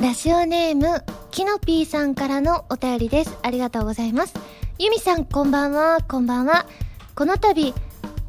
[0.00, 3.36] ラジオネーム、キノピーさんからのお便りです。
[3.42, 4.34] ありがとうございます。
[4.78, 6.66] ユミさん、こんばんは、こんばんは。
[7.16, 7.74] この度、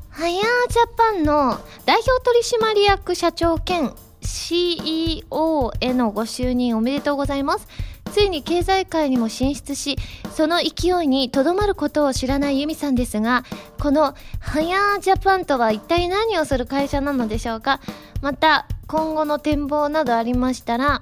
[0.10, 7.68] ハヤージャパンの代表取締役社長兼 CEO へのご就任おめでとうございます。
[8.12, 9.96] ついに経済界にも進出し、
[10.34, 13.44] その勢いにとどまることを知らないユミさんですが、
[13.80, 17.80] このハヤージャパンとは一体何をする会社なのでしょうか
[18.24, 21.00] また、今後の展望などありましたら、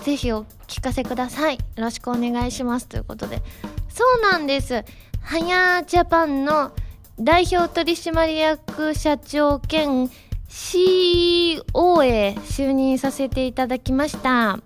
[0.00, 1.54] ぜひお聞かせください。
[1.54, 2.86] よろしくお願いします。
[2.86, 3.42] ということで。
[3.88, 4.84] そうなんです。
[5.22, 6.72] ハヤージャパンの
[7.18, 10.10] 代表取締役社長兼
[10.48, 11.62] CEO
[12.02, 14.58] へ就任させていただきました。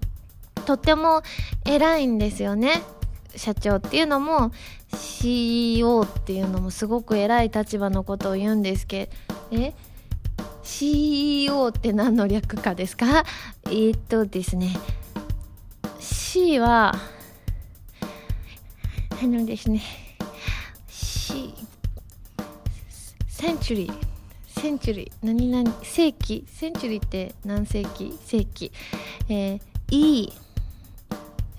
[0.65, 1.23] とっても
[1.67, 2.83] 偉いんですよね。
[3.37, 4.53] 社長っていうのも
[4.97, 9.11] CEO っていうのもすごく偉い立場のことを言うんですけ
[9.51, 9.75] ど、え
[10.63, 13.25] CEO って何の略かですか？
[13.67, 14.77] えー、っとですね
[16.35, 16.93] C は
[19.23, 19.81] あのですね
[20.89, 21.55] C
[23.29, 23.95] センチュリー
[24.49, 28.19] センチュリー何々世紀センチュリーって何世紀？
[28.21, 28.73] 世紀。
[29.29, 29.61] えー、
[29.93, 30.33] E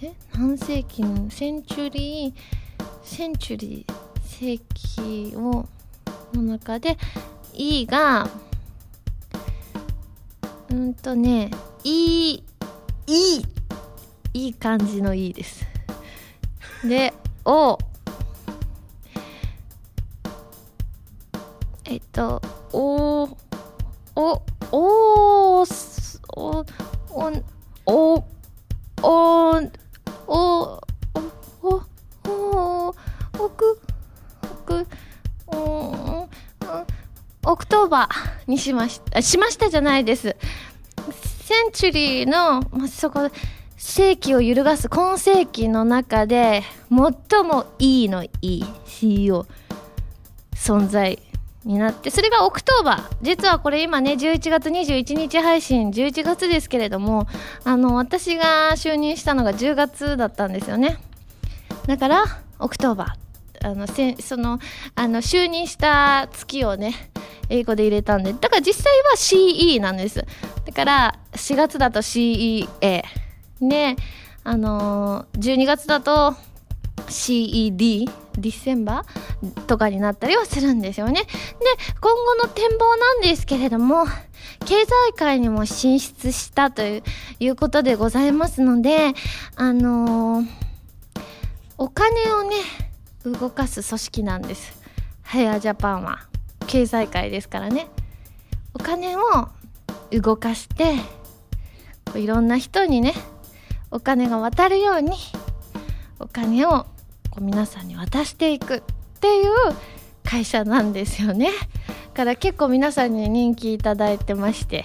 [0.02, 0.12] え？
[0.38, 1.32] 何世紀の？
[1.32, 5.66] センチュリーセンチュリー世紀を
[6.34, 6.98] の中で
[7.54, 8.28] E が
[10.70, 11.50] うんとね
[11.86, 12.44] いい
[14.36, 15.66] いい感じのいいです。
[16.84, 17.14] で
[17.46, 17.78] お。
[21.86, 22.42] えっと
[22.74, 23.38] おお
[24.18, 24.42] お
[24.74, 25.66] おお
[26.36, 26.66] お
[27.86, 28.26] おお
[29.02, 29.62] お
[30.28, 30.82] お
[32.28, 32.96] お
[33.40, 33.80] おく
[34.66, 34.88] く
[35.48, 36.28] お
[37.46, 40.36] オクトーバーにしましたしましたじゃないです。
[41.46, 43.30] Century の、まあ、そこ
[43.98, 49.46] 世紀を揺るがす今世紀の中で最もいいのいい CEO
[50.54, 51.18] 存在
[51.64, 53.18] になってそれが October。
[53.22, 57.26] 実はこれ今ね11月21日配信11月ですけれども
[57.64, 60.98] あの私が就任したのが10月だったんですよね。
[61.88, 62.26] だから
[62.60, 63.66] October。
[63.66, 64.60] あのせその
[64.96, 67.12] あの就任した月をね
[67.48, 68.34] 英語で入れたんで。
[68.34, 70.26] だから実際は CE なんです。
[70.66, 72.68] だから4月だと CEA
[73.62, 73.96] で
[74.44, 76.36] あのー、12月だと
[77.10, 78.06] CED
[78.38, 81.14] December とかになったりはするんですよね。
[81.14, 81.28] で、
[82.00, 84.06] 今後の展望なんですけれども、
[84.66, 87.02] 経済界にも進出したとい
[87.48, 89.14] うことでございますので、
[89.56, 90.48] あのー、
[91.78, 92.56] お金をね、
[93.24, 94.82] 動かす組織なんです。
[95.24, 96.20] ハヤジャパンは。
[96.68, 97.88] 経済界ですからね。
[98.74, 99.22] お金を
[100.12, 100.96] 動かして、
[102.16, 103.14] いろんな人にね、
[103.96, 105.12] お金が渡るように、
[106.20, 106.86] お金を
[107.30, 108.82] こう皆さんに渡していくっ
[109.22, 109.46] ていう
[110.26, 111.50] 会社なんですよね。
[112.14, 114.84] から結構皆さんに人気いただいてまして、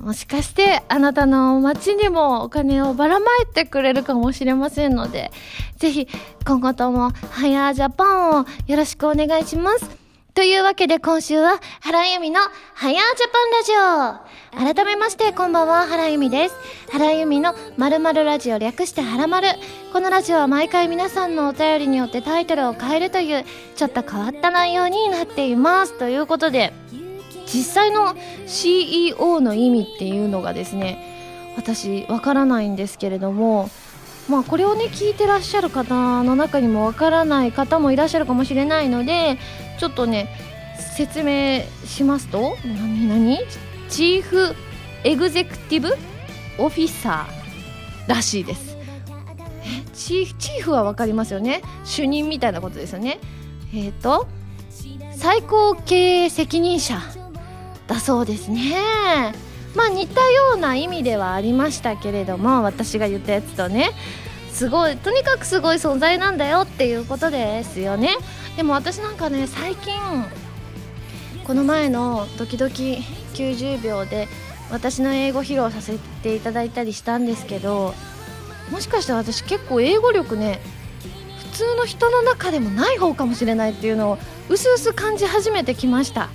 [0.00, 5.30] もしかしてあなたの街にもお金をばらまいてくれるかもしれませんので、
[5.78, 6.06] ぜひ
[6.46, 10.05] 今後ともハヤージャパンをよろしくお願いします。
[10.36, 12.40] というわけで今週は原由美の
[12.74, 14.74] ハヤージャパンラジオ。
[14.74, 16.54] 改めましてこんばんは原由美です。
[16.92, 19.48] 原由美の〇〇ラジオ略して原丸
[19.94, 25.98] このラジオは毎回皆さんのお便りによってタイトルを変えるというちょっと変わった内容になっています。
[25.98, 26.74] ということで
[27.46, 28.14] 実際の
[28.46, 33.70] CEO の意味っていうのがですね私わからないんですけれども
[34.28, 39.38] まあこれをね聞いてらっしゃる方の中にもわからない方もいらっしゃるかもしれないので
[39.78, 40.28] ちょっとね
[40.96, 43.38] 説明しますと何何？
[43.88, 44.54] チーフ
[45.04, 45.94] エグゼクティブ
[46.58, 48.76] オフィサーらしいです。
[49.94, 51.62] チーフチーフは分かりますよね？
[51.84, 53.18] 主任みたいなことですよね？
[53.74, 54.26] えっ、ー、と
[55.16, 57.00] 最高経営責任者
[57.86, 59.32] だそうですね。
[59.76, 63.90] まあ似たような意味ではありましたけれども私が言ったやつとね
[64.52, 68.16] すごいとにかくすごい存在なんだよっていうことですよね。
[68.56, 69.92] でも私なんかね最近
[71.44, 73.04] この前の「ドキドキ
[73.34, 74.28] 90秒」で
[74.70, 77.94] 私の英語披露させていただいたりしたんですけど
[78.70, 80.60] もしかしたら私結構英語力ね
[81.52, 84.18] 普通の人の中でもない方かもしれないっていうのを
[84.48, 86.30] うすうす感じ始めてきました。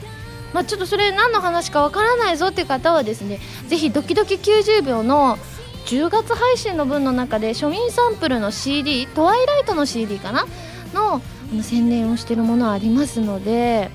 [0.53, 5.38] まあ、ちょっとそれ何の話かわからないぞっていう方はですねぜひドキドキ90秒の
[5.86, 10.45] 10月配信の分の中で庶民サンプルの CD トワイライトの CD かな？
[10.94, 11.21] の
[11.62, 13.89] 宣伝をしているものありますので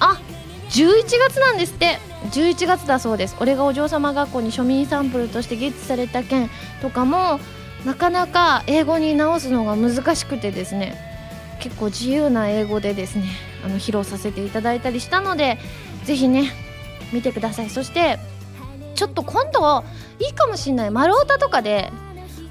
[0.00, 0.20] あ
[0.70, 1.98] 11月なんですって。
[2.32, 3.36] 11月だそうです。
[3.38, 6.50] 俺がお嬢様学校に庶民サンプルとしてゲットされた件
[6.82, 7.38] とかも
[7.86, 10.98] なかなか英語に直すのが難しくてですね
[11.60, 13.24] 結構自由な英語でですね
[13.64, 15.58] あの披露させていただいたりしたので
[16.08, 16.52] ぜひね
[17.12, 17.68] 見てください。
[17.68, 18.18] そして
[18.94, 19.84] ちょっと今度
[20.18, 20.90] いいかもしんない。
[20.90, 21.92] 丸太とかで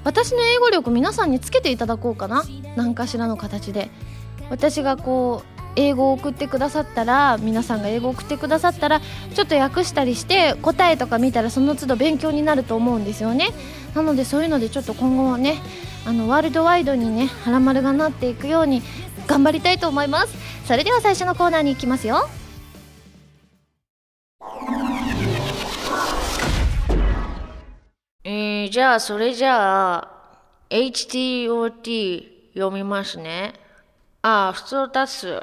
[0.04, 2.44] 私の英語力皆さんにつけていただこうかな。
[2.76, 3.90] 何かしらの形で。
[4.48, 13.48] 私がこう英語を送ってくださったら皆さんが英語を送ってくださったらちょっと訳したりして答えとか見たらその都度勉強になると思うんですよね。
[13.92, 15.56] なのでそういうのでちょっと今後はね
[16.06, 18.82] あのワールドワイドにねはらまるがなっていくように
[19.26, 20.34] 頑張りたいと思います。
[20.64, 22.28] それでは最初のコーナーに行きますよ。
[28.30, 30.08] えー、じゃあそれじゃあ
[30.68, 33.54] HTOT 読みますね
[34.20, 35.40] ああ普通だっす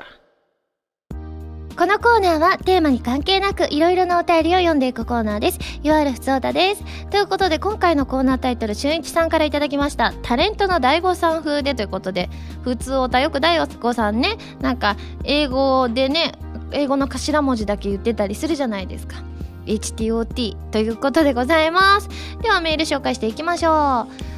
[1.76, 5.60] このコーナーはテーマに関係なくいろいろなお便りを読んでいくコーナーです。
[5.84, 6.84] いわゆるふつおたです。
[7.10, 10.14] ということで今回のコーナータイトル、しゅんいちさんからいただきました。
[10.22, 12.30] タレントの大悟さん風でということで、
[12.64, 14.96] 普通おたよく大悟さんね、なんか
[15.26, 16.32] 英語でね、
[16.72, 19.18] 英語の頭文字だけ言ってたりするじゃないですか。
[19.66, 22.10] HTOT ということでございます。
[22.42, 23.72] ではメール紹介していきましょう。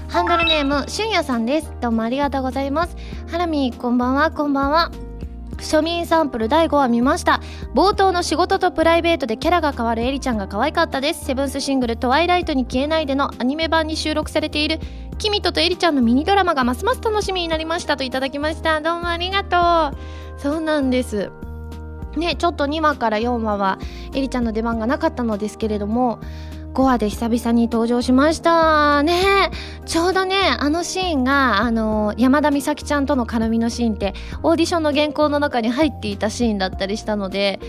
[0.09, 1.73] ハンドルネーム、しゅんやさんです。
[1.81, 2.95] どうもありがとうございます。
[3.29, 4.91] ハラミこんばんは、こんばんは。
[5.57, 7.41] 庶民サンプル第5話見ました
[7.73, 14.79] 冒頭の仕事とプライベートでキャラが変わるエリちゃんが可愛かったですセブンスシングル「トワイライトに消えないで」のアニメ版に収録されている
[15.17, 21.31] キミトとエリちゃんのミニドラマがますます楽しみになりましたといただきましたどうもありがとうそうなんです
[22.17, 23.79] ねちょっと2話から4話は
[24.13, 26.19] エリちゃんの出番がなかったのですけれども
[26.77, 29.01] 5話で久々に登場しました。
[29.01, 29.49] ね
[29.87, 37.59] ちょうどねあのシーンがあの山田美咲ちゃんとの絡みのシーンってオーディションの原稿の中に入っていたシーンだったりしたので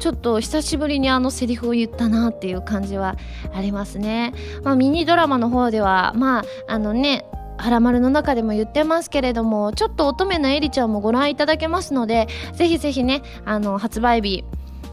[0.00, 3.16] ちょっと久しぶりにあのセリフを言ったなっていう感じは
[3.54, 7.24] ありますね、まあ、ミニドラマの方ではまああのね
[7.58, 14.44] はらまるの中でも言ってますけれどもちょっと乙女なエリちゃんもご覧いただけますのでぜひぜひねあの発売日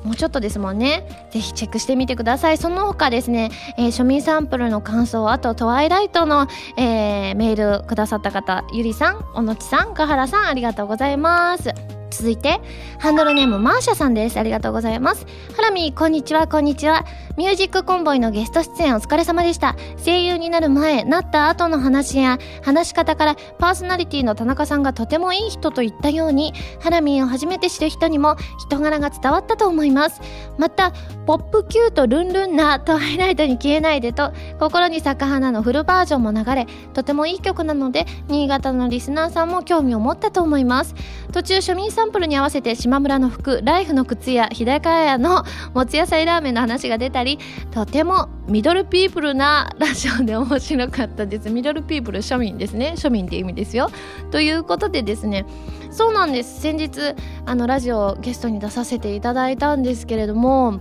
[0.05, 1.27] もうちょっとですもんね。
[1.31, 2.59] ぜひチェックしてみてください。
[2.59, 6.47] その他ですね、えー、庶民サンプルの感想、あとトワイライトの、
[6.77, 12.04] えー、メールくださった方、ゆりさん、おのちさん、かはらさん、ありがとうございます。
[12.15, 12.61] 続いて、
[12.99, 14.39] ハンドルネームマーシャさんです。
[14.39, 15.25] ありがとうございます。
[15.55, 17.03] ハラミー、こんにちは、こんにちは。
[17.35, 19.75] ミュージックコンボイのゲスト出演お疲れ様でした。
[20.03, 30.21] 声優になる前、なった後の話や、話し方から、パーソナリティの田中さんがとてもいい人と言ったように、ハラミーを初めて知る人にも、人柄が伝わったと思います。
[30.57, 30.93] また、
[31.25, 40.95] ポップキュートルンルンな、トワイライトに消えないでと、心に咲く花のフルバージョンも流れ、とてもいい曲なので、新潟のリスナーさんも興味を持ったと思います。
[41.33, 45.43] 途中、庶民さんンプルに合わせて島村の服ライフの靴や日高屋の
[45.73, 47.39] もつ野菜ラーメンの話が出たり
[47.71, 51.49] とてもミドルピープルなラジオで面白かったです。
[51.49, 52.93] ミドルピープル庶民ですね。
[52.95, 53.89] 庶民って意味ですよ。
[54.31, 55.45] ということでですね
[55.91, 56.61] そうなんです。
[56.61, 57.15] 先日
[57.45, 60.79] あのラジオをゲストに出させていただいたんですけれども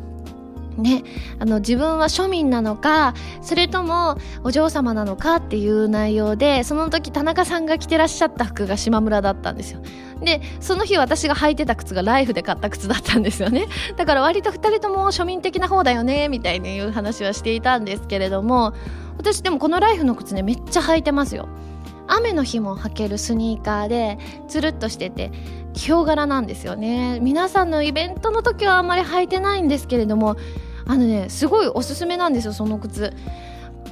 [0.77, 1.05] ね、
[1.39, 9.81] あの自分は庶民なのかそれともお嬢様なのかっていう内容でその時田中さんが着てらっしゃった服が島村だったんですよ。
[10.21, 13.67] でその日私が履いてた靴がライフで買った靴だったんですよね。
[13.97, 18.73] だから割と2人とも庶民的な方だよねみたいにいう話はしていたんですけれども
[19.17, 21.49] 私でもこのライフの靴ねめっちゃ履いてますよ。
[22.07, 25.31] 雨の日も履けるスニーカーでつるっとしてて
[25.75, 27.19] ヒョウ柄なんですよね。
[27.21, 30.37] 皆さんのイベントの時はあんまり履いてないんですけれども
[30.87, 33.13] あのねすごいおすすめなんですよその靴。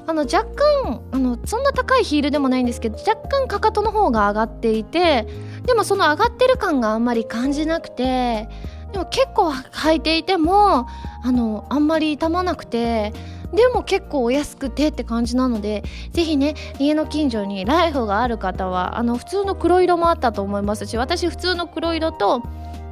[0.06, 5.28] あの若干あのそんな高いヒールでもないんですけど若干かかとの方が上がっていて
[5.64, 8.48] でもその上がってる感があんまり感じなくて
[8.92, 10.88] でも結構履いていても
[11.22, 13.12] あのあんまり傷まなくて
[13.52, 22.42] でも結構お安くてって感じなのでぜひね家の近所にライフがある方はあの普通の黒色もあったと思いますし私普通の黒色と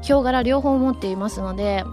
[0.03, 1.85] ヒョウ柄両方持っていますので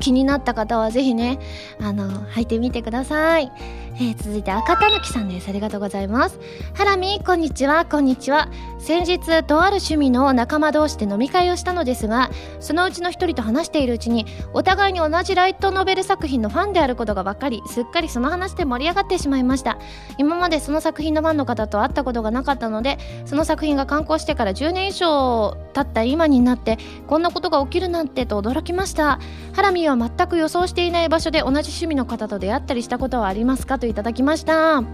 [0.00, 1.38] 気になった方はぜひね
[1.80, 3.52] あの履いてみてください。
[4.00, 5.48] えー、続いて赤たぬきさんです。
[5.48, 6.38] ありがとうございます。
[6.72, 8.48] ハラミ、こんにちは、こんにちは。
[8.78, 19.78] 先日、とある趣味の仲間同士で飲み会をしたのですが、そのうちの一人と話しているうちに、お互いに同じライトノベル作品のファンであることが分かり、すっかりその話で盛り上がってしまいました。
[20.16, 26.78] 今までその作品のファンの方と会ったことがなかったので、その作品が刊行してから10年以上経った今になって、
[27.08, 29.18] こんなことが起きるなんてと驚きました。
[29.54, 33.80] ハラミは全く予想していない場所で同じ趣味の方と出会ったりしたことはありますか？
[33.80, 34.78] といただきました。
[34.78, 34.84] あ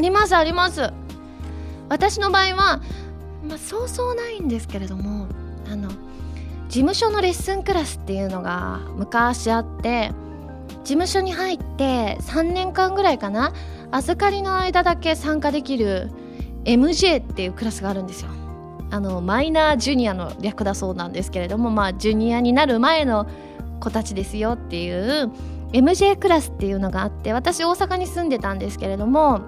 [0.00, 0.92] りますあります。
[1.88, 2.80] 私の場合は、
[3.46, 5.26] まあ、そうそうないんですけれども
[5.70, 5.94] あの事
[6.80, 10.12] 務所のレッスンクラスっていうのが昔あって
[10.84, 13.54] 事務所に入って3年間ぐらいかな
[13.90, 16.10] 預かりの間だけ参加できる
[16.64, 18.30] MJ っていうクラスがあるんですよ。
[18.90, 23.26] あのマイナージュニアの略だそうなんですけれどもまあジュニアになる前の
[23.80, 25.30] 子たちですよっていう
[25.72, 29.40] MJ クラスっていうのがあって私大阪に住んでたんですけれども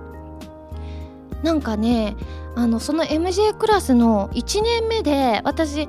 [1.42, 2.16] なんかね
[2.54, 5.88] あのその MJ クラスの1年目で私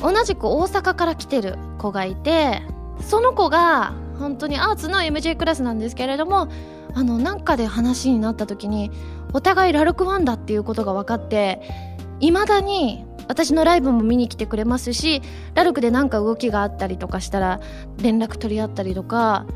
[0.00, 2.62] 同じく大阪から来てる子がいて
[3.00, 6.48] その子が本当にアーツの MJ クラスなんですけれども
[6.94, 8.90] あのなんかで話になった時に
[9.32, 11.60] お互いラルクワンだっていうことが分かって
[12.20, 15.22] いまだに私のライブも見に来てくれますし
[15.54, 17.60] ラルクで何か動きがあったりとかしたら
[17.98, 19.46] 連絡取り合ったりとか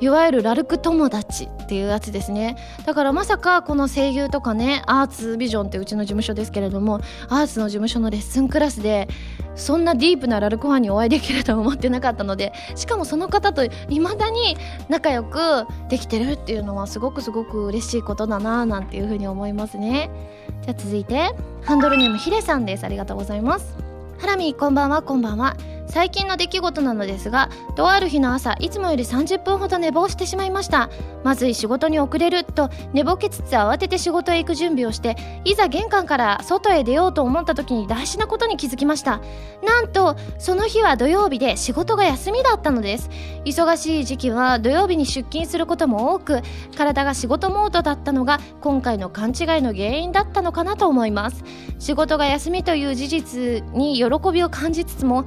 [0.00, 2.56] いわゆるラルク友達っていうやつですね。
[2.86, 9.08] だからまさかこの声優とかねアーツビジョンってうちの事務所ですけれどもアーツの事務所のレッスンクラスで
[9.56, 14.56] そんなディープなラルクファンにお会いできるとは思ってなかったのでしかもその方といまだに
[14.88, 20.10] 仲良くできてるっていうのはすごくすごく嬉しいことだななんていうふうに思いますね。
[20.62, 22.84] じゃあ続いてハンドルネームヒデさんです。
[22.84, 23.74] ありがとうございます。
[24.18, 25.02] ハラミこんばんは。
[25.02, 25.56] こんばんは。
[25.88, 30.90] 最近の出来事なのですがとある日の朝いつもより30分ほど寝坊してしまいました。
[31.24, 39.20] まずい仕事に遅れると寝ぼけつつ慌てて仕事へ行く準備をしていざ玄関から外へ出ようと思った時に大事なことに気づきました。
[39.64, 43.10] なんとその日は土曜日で仕事が休みだったのです。
[43.44, 46.42] 忙しい時期は土曜日に出勤することも多く
[46.76, 51.44] 体が仕事モードだったのが今回の勘違いの原因だったのかなと思います。
[51.78, 55.24] 仕事が休みという事実に喜びを感じつつも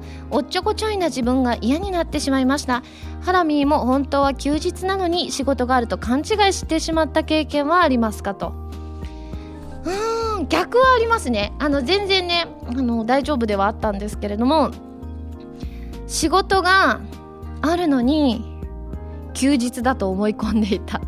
[0.52, 2.82] ちょこちょいな自分が嫌になってしまいました。
[3.22, 8.52] ハラミーも本当は休日なのに仕事があると勘違いしてしまった経験はありますかと。
[9.84, 11.54] うーん逆はありますね。
[11.58, 14.70] あの全然ねあの大丈夫ではあったんですけれども
[16.06, 17.00] 仕事が
[17.62, 18.44] あるのに
[19.32, 21.00] 休日だと思い込んでいた。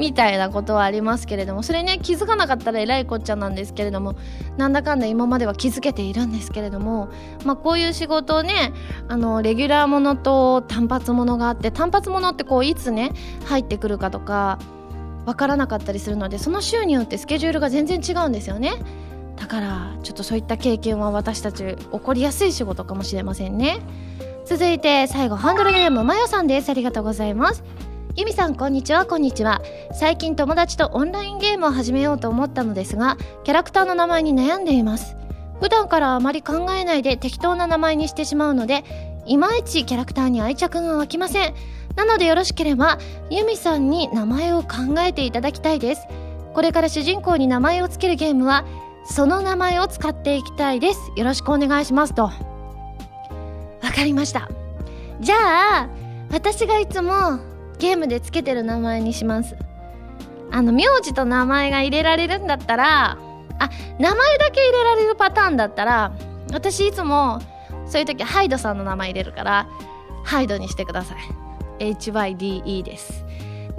[0.00, 4.16] みたいなことはありますけれどもそれね気づかなかったらえらいこっちゃなんですけれども
[4.56, 7.10] なんだかんだ今までは気づけているんですけれども、
[7.44, 8.72] まあ、こういう仕事をね
[9.08, 13.12] あのレギュラーものと単発ものがあって単発ものってこういつね
[13.44, 14.58] 入ってくるかとか
[15.26, 18.72] わからなかったりするのでその週によってスケジュールが全然違うんですよね。
[19.36, 23.80] だからちょっとそういった経験は私たち起こりやすい仕事かもしれませんね。
[24.44, 26.70] 続いて最後ハンドルネームまよさんです。
[26.70, 27.62] ありがとうございます。
[28.16, 29.06] ゆみさんこんにちは。
[29.06, 29.62] こんにちは。
[29.92, 35.16] 最近友達とオンラインゲームを始めようと思ったのですがキャラクターの名前に悩んでいます。
[35.60, 41.54] 普段からあまり考えないで適当な名前にしてしまうのでいまいちキャラクターに愛着が湧きません。
[41.94, 42.98] なのでよろしければ
[43.30, 46.06] ユミさんに名前を考えていただきたいです。
[46.52, 48.64] これから主人公に名前を付けるゲームは
[49.04, 51.12] その名前を使っていきたいです。
[51.16, 52.24] よろしくお願いしますと。
[52.24, 52.32] わ
[53.94, 54.48] かりました。
[55.20, 55.36] じゃ
[55.84, 55.88] あ
[56.32, 57.49] 私がいつも
[57.80, 59.56] ゲームでつけてる名前にします。
[60.52, 63.18] あの名字と名前が入れられるんだったら
[63.58, 66.12] あ名前だけ入れられるパターンだったら
[66.52, 67.40] 私いつも
[67.86, 69.68] そういう時ハイドさんの名前入れるから
[70.24, 71.18] ハイドにしてください。
[71.94, 73.24] HYDE です。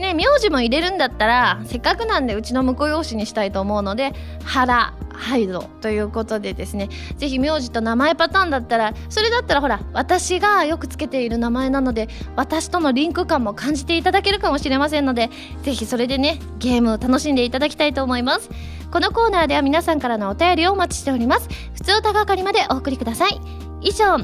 [0.01, 15.29] ね名字も入れるんだったらせっかくなんでうちの婿養子にしたいと思うので原ハイドということでですねぜひ名字と名前パターンだったらそれだったらほら私がよくつけている名前なので私とのリンク感も感じていただけるかもしれませんので
[15.61, 18.49] ぜひそれでねゲームを楽しんでいただきたいと思います。
[18.91, 21.47] このコーナーでは皆さんからのお便りをお待ちしております。
[21.75, 23.39] 普通歌係までお送りください。
[23.81, 24.17] 以上。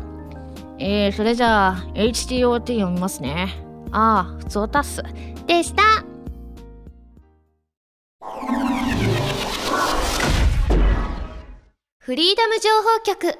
[0.79, 3.55] えー、それじゃあ HTOT 読みますね。
[3.91, 5.01] ああ普通歌っす。
[5.47, 5.83] でした。
[11.99, 13.37] フリーダム情報局。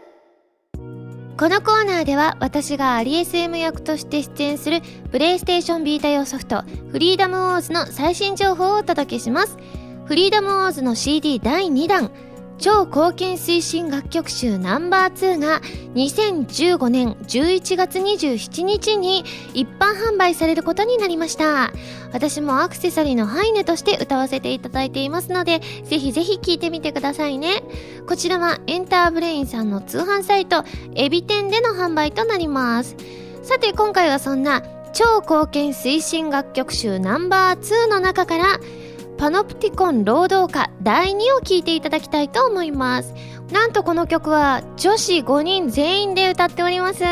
[1.37, 9.57] このコーナーでは私がアリ SM 役として出演するプレイステーションビータ用ソフトフリーダムウォーズの最新情報をお届けします。
[10.05, 12.11] フリーダムウォーズの CD 第2弾
[12.59, 15.61] 超貢献推進楽曲集ナンバー2が
[15.93, 19.23] 2015年11月27日に
[19.53, 21.71] 一般販売されることになりました。
[22.11, 27.63] 私もアクセサリーのハイネとして歌わせていただいていますのでぜひぜひ聴いてみてくださいね。
[28.07, 30.63] こちらはエンターブレインさんの通販サイト
[30.95, 32.95] エビ店での販売となります。
[33.43, 38.59] さて今回はそんな超貢献推進楽曲集ナンバー2の中から
[39.17, 43.15] パノプティコン労働歌第2を聴いていただきたいと思います。
[43.51, 47.03] なんとこの曲は女子5人全員で歌っております。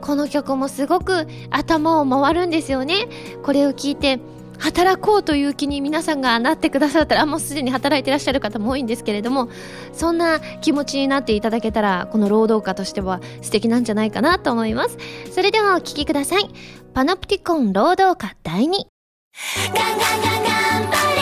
[0.00, 3.08] この曲もすごく頭を回るんですよね。
[3.42, 4.20] これを聞いて
[4.58, 9.48] 働こうという気に皆さんがなってくださったらもうすでに働いてらっしゃる方も多いんですけれども
[9.92, 14.96] そんな気持ちになっていただけたらこの労働家としては素敵なんじゃないかなと思います。
[15.30, 16.48] それではお聴きください。
[16.94, 21.13] パノプティコン労働家第2ガンガンガンガン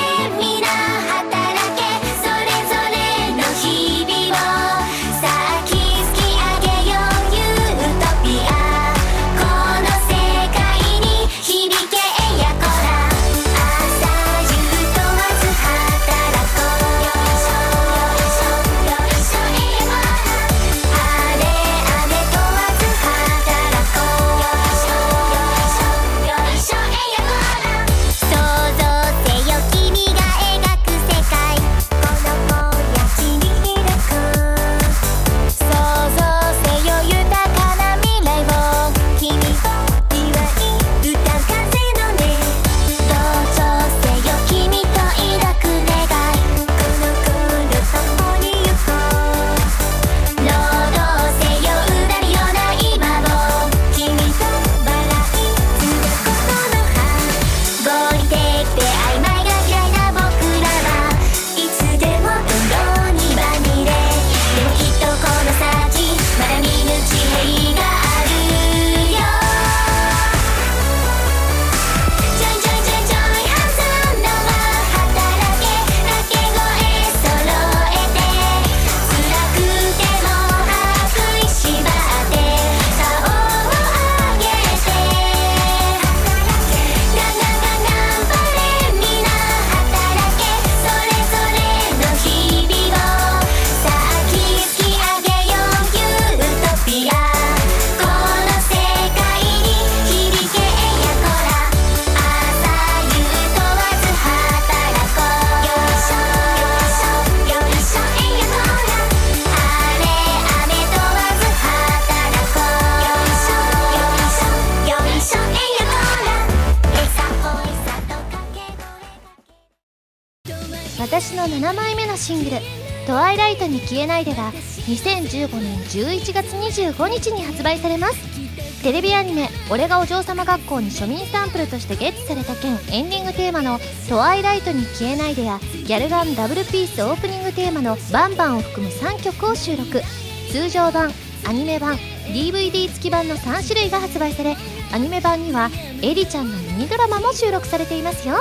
[123.92, 128.82] 消えないでが2015年11月25日に発売されます。
[128.82, 133.78] テレビアニメ「俺がお嬢様学校」に庶民サンプルとしてゲットされた件エンディングテーマの
[134.08, 140.02] 「トワイライトに消えないで」やギャルガンダブルピースオープニングテーマの「バンバン」を含む3曲を収録。
[140.50, 141.12] 通常版
[141.44, 141.96] アニメ版
[142.32, 144.56] DVD 付き版の3種類が発売され
[144.92, 145.70] アニメ版には
[146.02, 148.36] エリちゃんのミニドラマも収録されていますよ。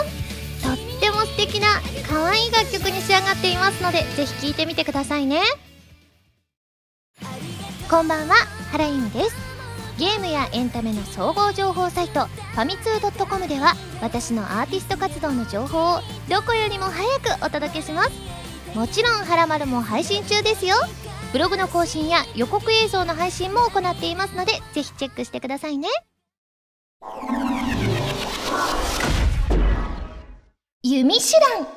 [1.12, 1.68] ても素敵な
[2.08, 5.42] 可愛い楽曲に仕上がっていますのでぜひ聴いてみてくださいね。
[7.90, 8.36] こんばんは
[8.72, 9.36] 原由美です。
[10.00, 18.12] ゲームやエンタメの総合情報サイトファミツー .com では私のアーティスト活動の情報をどこよりも早くお届けします。
[18.74, 20.76] もちろん「はらまる」も配信中ですよ。
[21.34, 25.88] ブログの更新や予告映像の配信も行っていますのでぜひチェックしてくださいね。
[30.84, 31.68] 弓手段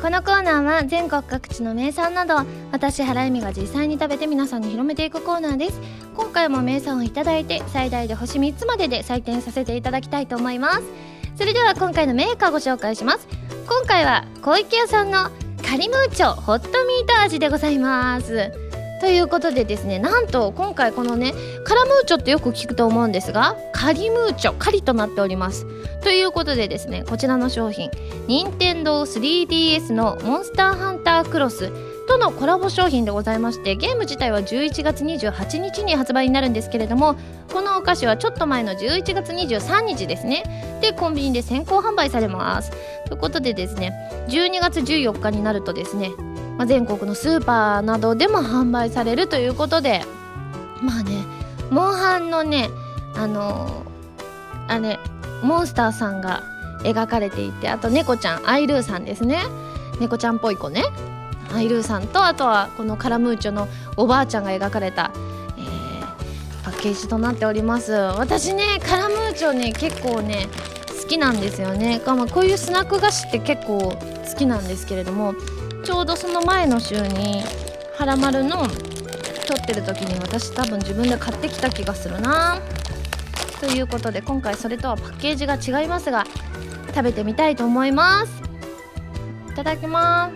[0.00, 2.36] このコーナーは全国各地の名産など
[2.72, 5.78] 私原由美が実際に食べて皆さんに広めていくコーナーです。
[6.16, 10.84] 今回も名産をいただいて最大で星3つまでで採点させていただきたいと思います。
[11.36, 13.28] それでは今回のメーカーご紹介します。
[13.68, 15.24] 今回は小池屋さんの
[15.62, 18.69] カリムーチョホットミート味でございます。
[19.00, 21.32] ということでですねなんと今回このね
[21.64, 25.66] カラムーチョってよく聞くと思うんですがカリムーチョカリとなっております。
[26.02, 27.90] ということでですねこちらの商品
[28.26, 31.70] 任天堂 3DS のモンスターハンタークロス
[32.06, 37.16] とのコラボ商品でございましてゲーム自体は11月28日に発売になるんですけれども
[37.52, 40.78] このお菓子はちょっと前の11月23日ですね。
[40.80, 42.70] でコンビニで先行販売されます。
[43.06, 43.92] ということでですね
[44.28, 46.10] 12月14日になるとですね
[46.60, 50.02] まあ、全国のスーパーなどでも販売されるということで
[50.82, 51.24] まあね
[51.70, 52.68] モンハンのね
[53.16, 54.98] あのー、あれ
[55.42, 56.42] モンスターさんが
[56.82, 59.38] 描かれていてあと猫ちゃんアイルーさんですね。
[60.00, 60.84] 猫ちゃんっぽい子ね。
[61.50, 65.12] アイルーさんとあとはこのカラムーチョのおばあちゃんが描かれた、
[65.56, 67.92] えー、パッケージとなっております。
[67.92, 70.46] 私ねカラムーチョね結構ね
[71.02, 72.02] 好きなんですよね。
[72.04, 75.32] ま、こういうスナック菓子って結構好きなんですけれども
[75.84, 77.42] ちょうどその前の週に
[77.98, 78.66] 「はらまる」の
[79.46, 82.58] 撮ってる時に私多分自分で買ってきた気がするな。
[83.60, 86.24] ということで今回それとはパッケージが違いますが
[86.88, 88.42] 食べてみたいと思います。
[89.50, 90.32] いただきます。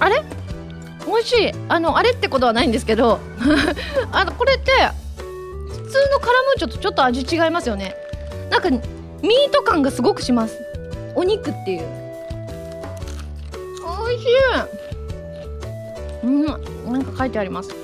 [0.00, 0.22] あれ？
[1.06, 1.52] 美味しい。
[1.68, 3.20] あのあれってことはないんですけど。
[4.12, 4.72] あのこれって
[5.68, 7.94] 普通のカラムーチョとちょっと味違いますよね。
[8.50, 10.67] なんかミート感がすごくします。
[11.18, 11.86] お肉っていう。
[13.84, 14.28] おいしい。
[16.22, 16.92] うん。
[16.92, 17.74] なんか書いてあります。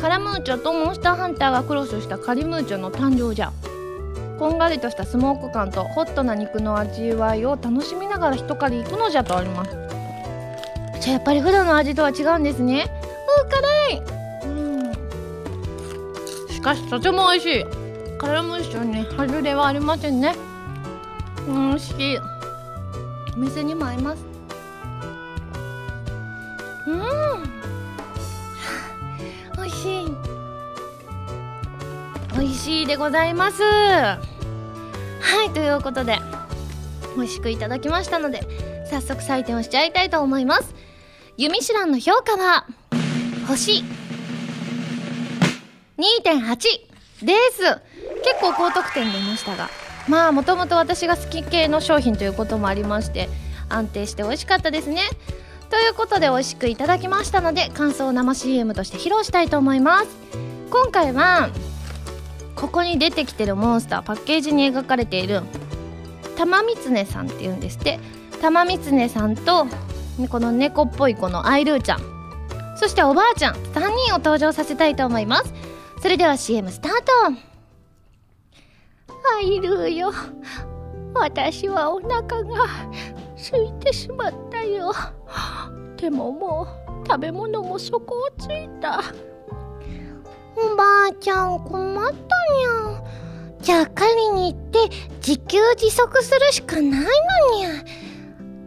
[0.00, 3.52] カラムーチョとモンスターハンターがクロスしたカリムーチョの誕生じゃ。
[4.38, 9.72] こんがりとしたスモーク感とホットな肉の味わいを楽しみながら一狩り行くのじゃとあります。
[11.00, 12.88] じゃあやっぱり普段の味とは違うんですね。
[13.44, 14.02] う辛い
[14.44, 14.48] う
[14.90, 14.92] ん。
[16.48, 17.64] しかしとても美味しい。
[18.18, 20.36] カラムーチョに外れはありませんね。
[21.48, 22.33] うん美味しい。
[23.36, 24.24] お店にも合います。
[26.86, 27.00] うん。
[29.56, 30.06] 美味しい。
[32.38, 33.62] 美味しいでございます。
[33.62, 34.18] は
[35.44, 36.18] いということで
[37.16, 38.42] 美味しくいただきましたので
[38.90, 40.74] 早速採点をしちゃいたいと思います。
[41.36, 42.66] ユミシュランの評価は
[43.48, 43.84] 星。
[45.96, 46.56] 2.8
[47.24, 47.62] です。
[48.22, 49.83] 結構高得点出ましたが。
[50.08, 53.28] まあもともと私が好き系の商品ということもありまして
[53.68, 55.02] 安定して美味しかったですね。
[55.70, 60.08] ということで美味しくいただきましたので感想を生 CM として披露したいと思います。
[60.70, 61.48] 今回は
[62.54, 65.42] ここに出てきてるモンスターパッケージに描かれている
[66.36, 67.98] 玉狐さんっていうんですって。
[68.40, 69.66] 玉狐さんと
[70.28, 72.14] この猫っぽい子のアイルーちゃん。
[72.76, 75.54] そしておばあちゃん3人を登場させたいと思います。
[76.02, 76.92] それでは CM スター
[77.38, 77.53] ト。
[79.38, 80.12] アイルーよ。
[81.14, 82.66] 私はお腹が
[83.36, 84.92] 空いてしまったよ。
[85.96, 86.66] でもも
[87.04, 89.00] う食べ物も底をついた。
[90.56, 93.02] おばあちゃん困ったにゃ。
[93.60, 94.78] じゃあ狩りに行って
[95.26, 97.10] 自給自足するしかないのにゃ。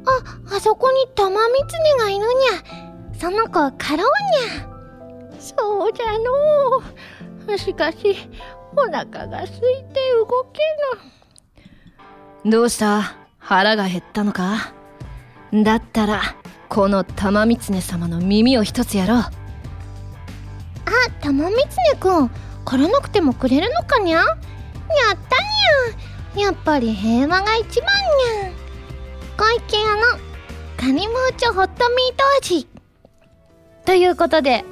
[0.05, 3.19] ああそこに玉狐がいるにゃ。
[3.19, 4.11] その子を狩ろう
[5.29, 5.39] にゃ。
[5.39, 7.57] そうじゃのう。
[7.57, 8.15] しかし
[8.77, 9.59] お腹が空いて
[10.19, 10.61] 動け
[12.45, 13.15] ぬどうした？
[13.39, 14.73] 腹が減ったのか？
[15.51, 16.21] だったら
[16.69, 19.17] この玉狐様の耳を一つやろう。
[19.19, 19.29] あ
[21.21, 22.29] 玉狐くん
[22.65, 24.19] 狩らなくてもくれるのかにゃ？
[24.19, 24.37] やっ
[26.35, 26.47] たにゃ。
[26.47, 27.87] やっぱり平和が一番
[28.43, 28.51] にゃ。
[29.37, 30.01] 小池屋の
[30.77, 32.67] カニムーチョホットミート味。
[33.85, 34.63] ということで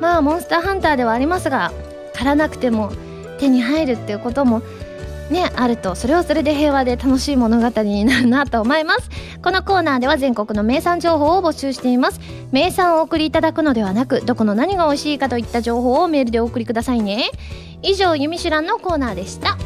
[0.00, 1.72] まあモンスターハンターではありますが
[2.12, 2.92] 狩らなくても
[3.38, 4.62] 手に入るっていうことも
[5.30, 5.94] ねあると。
[5.94, 9.10] それはそれで平和で楽しい物語になるなと思います。
[9.42, 12.20] このコーナーでは全国の名産情報を募集しています。
[12.50, 17.30] 名産をお送りいただくのではなくどこの何が美味しいかといった情報をメールでお送りくださいね。
[17.82, 19.56] 以上「ゆみしゅらん」のコーナーでした。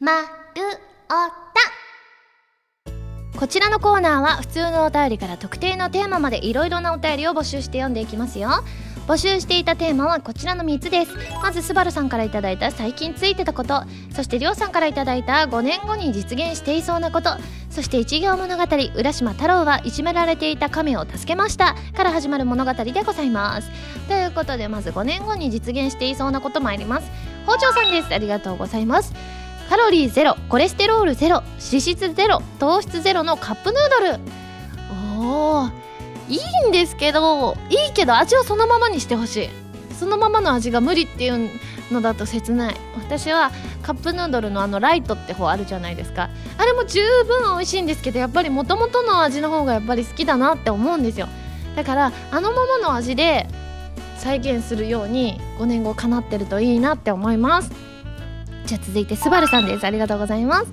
[0.00, 0.26] まる
[1.10, 1.47] おた
[3.38, 8.50] こちらのコーナーは普通のお便りから特定のテーマまでいろいろなお便りを募集して読んでいきますよ。
[9.06, 11.12] 募集していたテーマはこちらの3つです。
[11.40, 13.84] まずスバルさんから頂いた最近ついてたこと。
[14.12, 17.30] そしてりょうさんから頂いた5年後に実現していそうなこと。
[17.70, 18.64] そして一行物語
[18.96, 21.76] 浦島太郎はいじめられていた亀を助けました。
[21.96, 23.70] から始まる物語でございます。
[24.08, 27.08] ということでまず5年後に実現していそうなこと参ります。
[27.46, 28.12] 包丁さんです。
[28.12, 29.37] ありがとうございます。
[29.68, 34.20] カロリーゼロコレステロールゼロ脂質ゼロ糖質ゼロのカップヌードル。
[35.18, 35.72] おー
[36.30, 39.48] いいんですけどいいけど味をそのままにしてほしい。
[39.98, 41.50] そのままの味が無理っていう
[41.92, 42.76] のだと切ない。
[42.96, 43.50] 私は
[43.82, 46.30] カップヌードルのあのライトって方あるじゃないですか。
[46.56, 51.28] あれも十分美味しいんですけどやっぱりもともとの味の方がやっぱり好きだなって思うんですよ。
[51.76, 53.46] だからあのままの味で
[54.16, 57.87] 再現するように5年後かなってるといいなって思います。
[58.68, 59.86] じゃあ続いてスバルさんです。
[59.86, 60.66] ありがとうございます。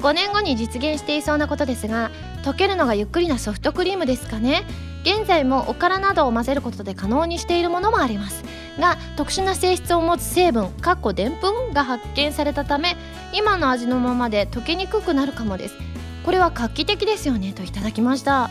[0.00, 2.10] 5年後に実現していそうなことですが
[2.42, 4.64] 溶けるのがゆっくりなソフトクリームですかね。
[5.04, 8.42] 現在もおからなどを混ぜることで可能にしているものもあります。
[8.80, 12.96] が特殊な性質を持つ成分かっこでんぷんが発見されたため
[13.32, 15.76] 今の味のままで溶けにくくなるかもです。
[16.24, 18.50] これは画期的ですよねといただきました。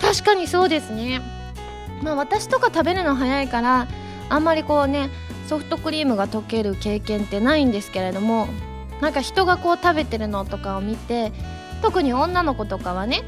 [0.00, 1.20] 確かにそうですね。
[2.00, 3.88] まあ私とか食べるの早いから
[4.28, 5.10] あんまりこうね
[5.48, 8.48] ソフトクリームが溶ける経験ってないんですけれども
[9.00, 11.32] なんか人がこう食べてるのとかを見て
[11.82, 13.22] 特に女の子とかはね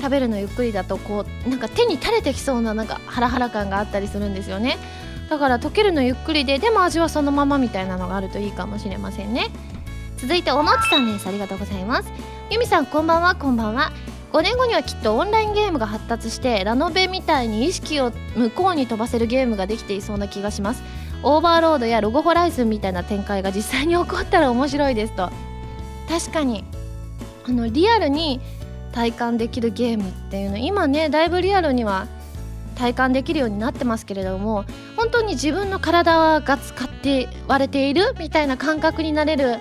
[0.00, 4.78] 食べるのゆっくりだとこうなんか手に垂れてきそうななんかハラハラ感があったりするんですよね。
[5.28, 9.48] だから溶けるのゆっくりででも味はそのままみたいなのがあるといいかもしれませんね。
[10.16, 11.28] 続いておのちさんです。
[11.28, 12.10] ありがとうございます。
[12.50, 13.92] ゆみさんこんばんはこんばんは。
[14.32, 20.82] 5年後にはきっとオンラインゲームが発達してラノベみたいに意識を向こうに飛ばせるゲームができていそうな気がします。
[21.22, 25.30] オーバーロードやロゴホライズンみたいな展開が実際に起こったら面白いですと。
[26.08, 26.64] 確かに。
[27.46, 28.40] あのリアルに
[28.92, 32.06] 体感できるゲームっていうの今ねだいぶリアルには
[32.76, 34.64] 体感できるようになってますけれども
[34.96, 39.58] 本当に自分の体が使って割れているみたいな感覚になれる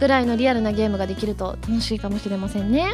[0.00, 2.86] ぐらいのリアルなゲームができると楽しいかもしれませんね。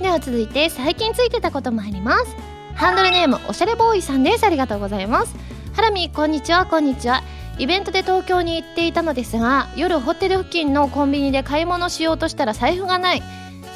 [0.00, 2.36] では続いて最近ついてたこと参ります。
[2.74, 4.44] ハンドルネームおしゃれボーイさんです。
[4.44, 5.34] ありがとうございます。
[5.72, 7.22] ハラミこんにちはこんにちは。
[7.58, 13.22] イベントで東京に行っていたのですが夜ホテル付近のコンビニで買い物しようとしたら財布がない。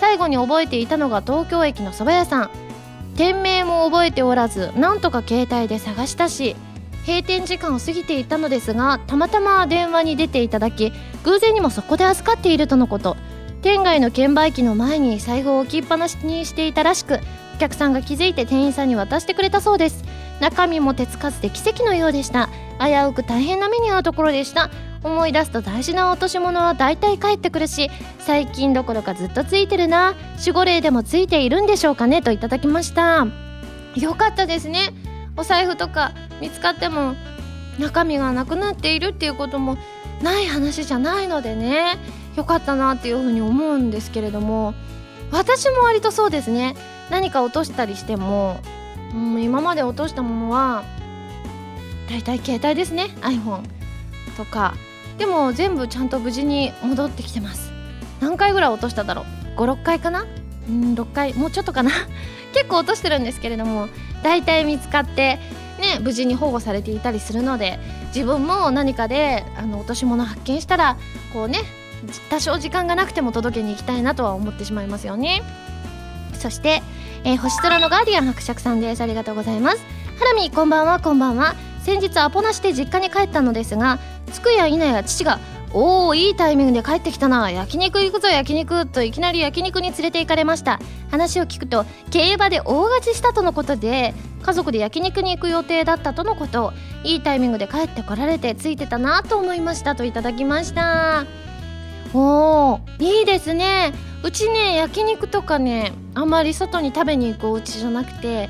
[0.00, 2.50] 最後に覚えていたのが東京駅の蕎麦屋さん。
[3.16, 6.54] 店名も覚えておらずなんとか携帯で探したし
[7.04, 10.92] 閉店時間を過ぎていたのですがたまたま電話に出ていただき
[11.24, 13.16] 偶然にもそこで預かっているとのこと。
[13.60, 17.18] 店外の券売機の前に財布を置きっぱなしにしていたらしく
[17.56, 20.04] お客さんが気づいて店員さんに渡してくれたそうです。
[20.40, 22.48] 中身も手つかずで奇跡のようでした。
[22.80, 24.70] 危うく大変な目に遭うところでした。
[25.02, 30.14] 思い出すと大事な落とし物は大体返ってくるし最近どころかずっとついてるな。
[30.38, 32.22] 守護霊でもついているんでしょうかね？
[32.22, 33.26] といただきました。
[33.96, 34.92] よかったですね。
[35.36, 37.14] お財布とか見つかっても
[37.78, 39.76] 中身がなくなっているっていうことも
[40.22, 41.96] ない話じゃないのでね。
[42.36, 44.72] よかったなっていうふうに思うんですけれども
[45.32, 46.76] 私も割とそうですね。
[47.10, 48.60] 何か落としたりしても、
[49.14, 50.84] うん、今まで落としたものは
[52.08, 53.62] 大体携帯ですね iPhone
[54.36, 54.74] とか。
[55.18, 57.72] でも全部ちゃんと無事に戻ってきてます。
[58.20, 59.22] 何回ぐらい落としただろ
[59.56, 60.26] う？56回かな？
[60.68, 61.34] うん6回。
[61.34, 61.90] もうちょっとかな？
[62.54, 63.88] 結構落としてるんですけれども
[64.22, 65.38] 大体見つかって
[65.80, 67.78] ね無事に保護されていたりするので
[68.14, 70.96] 自分も何かであの落とし物発見したら
[71.32, 71.60] こうね
[72.30, 75.42] 多少時間がなくても届けに行きたいなとは思ってしまいますよね。
[76.34, 76.82] そして、
[77.24, 79.00] えー、星空のガーディアン伯爵さんです。
[79.02, 79.78] ありがとうございます。
[80.18, 81.00] ハラミこんばんは。
[81.00, 81.54] こんばんは。
[81.84, 83.98] 先日アポなしで実家に帰ったのですが
[84.32, 85.38] 着くや否や父が
[85.72, 87.50] おおいいタイミングで帰ってきたな。
[87.50, 90.80] 焼肉行くぞ焼肉といきなり焼肉に連れて行かれました。
[91.10, 96.72] 話を聞くと競馬で大勝ちしたとのことで家族で焼肉に行く予定だったとのこと。
[97.04, 99.94] いいタイミングで帰ってこられてついてたなと思いました。
[99.94, 101.26] といただきました。
[102.14, 103.92] おおいいですね。
[104.22, 108.48] うちね焼肉とかねあんまり外に食べに行くお家じゃなくて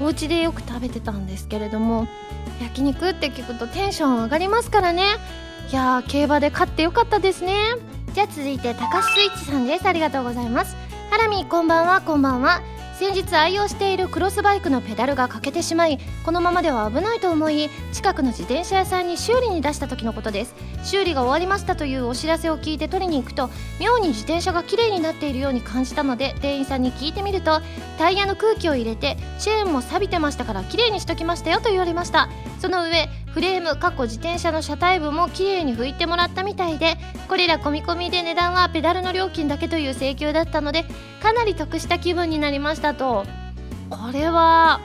[0.00, 2.08] お家でよく食べてたんですけれども
[2.62, 5.04] 焼肉って聞くとテンション上がりますからね。
[5.70, 7.54] いや競馬で勝ってよかったですね。
[8.14, 9.86] じゃあ続いて高須スイッチさんです。
[9.86, 10.76] ありがとうございます。
[11.10, 12.60] ハラミこんばんはこんばんは。
[13.00, 20.54] 先日愛用しているクロスバイクのペダルが欠けてしまいこのままでは危ないと思い近くの自転車屋さんに修理に出した時のことです。
[20.84, 23.48] 修理が終わりましたというお知らせを聞いて取りに行くと
[23.80, 27.62] 妙に自転車が綺麗になっているように感じたので店員さんに聞いてみると
[27.96, 32.28] タイヤの空気を入れてチェーンも錆びてましたから綺麗にしときましたよと言われました。
[32.60, 36.96] その上フレーム過去自転車の車体部も綺麗に拭いてもらったみたいで
[37.28, 40.84] これら込み込みで値段はペダルの料金だけという請求だったので
[41.22, 43.24] かなり得した気分になりましたと。
[43.88, 44.80] これは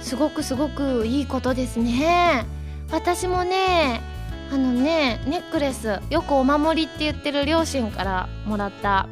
[0.00, 2.46] すごくすごくいいことですね。
[2.90, 4.00] 私もね
[4.50, 9.08] あのねネックレスよくお守りって言ってる両親からもらったあの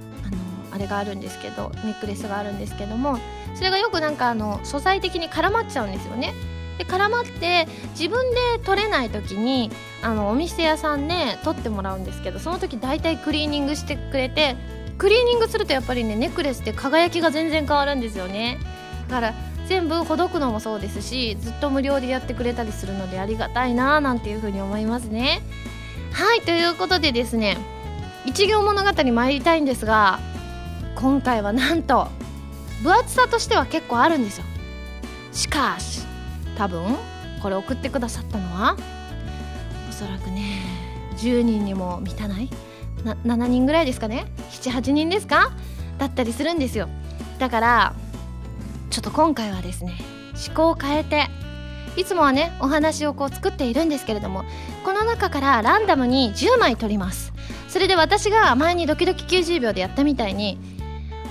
[0.72, 3.18] あれがあるんですけどネックレスがあるんですけども
[3.54, 6.32] それがよくなんかあの素材的に絡まっちゃうんですよね。
[6.78, 7.66] で絡まって
[7.98, 9.70] 自分で取れない時に
[10.02, 14.56] あのお店屋さんで取ってもらうんですけどその時大体クリーニングしてくれて
[14.98, 18.58] クリーニングするとやっぱりねネックレスって輝きが全然変わるんですよね。
[19.08, 19.34] だから
[19.68, 25.42] 全部ほどくのもそうですしずっと無料でやってくれたりするのでありがたいななんていうふうに思いますね。
[26.12, 27.58] はいということでですね
[28.24, 30.18] 一行物語参りたいんですが
[30.94, 32.08] 今回はなんと
[32.82, 34.44] 分厚さとしては結構あるんですよ。
[35.32, 36.05] しかし
[36.56, 36.96] 多分
[37.42, 38.76] これ送ってくださったのは
[39.88, 40.42] おそらくね
[41.18, 42.48] 10人にも満たない
[43.04, 45.52] な7人ぐらいですかね78人ですか
[45.98, 46.88] だったりするんですよ。
[47.38, 47.94] だから
[48.90, 49.94] ちょっと今回はですね
[50.46, 51.28] 思考を変えて
[51.96, 54.44] いつもはねお話をこう作っているんですけれども
[54.84, 57.32] この中からランダムに10枚取ります。
[57.68, 60.58] それで私が前にドキドキ90秒でやったみたいに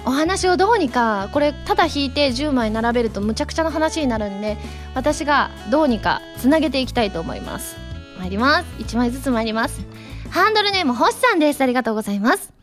[0.05, 4.57] お話をどうにかこれただ引いて10枚並べるとむちゃくちゃな話になるんで
[4.93, 7.75] 私がどうにかつなげていきたいと思います。
[8.19, 8.65] 参ります。
[8.77, 9.81] 1枚ずつ参ります。
[10.29, 11.61] ハンドルネーム星さんです。
[11.61, 12.53] ありがとうございます。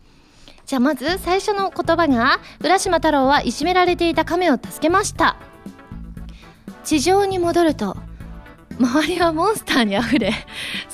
[0.67, 5.37] じゃあまず最初の言葉が浦島太郎はいじめられていた亀を助けました。
[6.85, 7.97] 地上に戻ると
[8.79, 10.33] 周りはモンスターにあふれ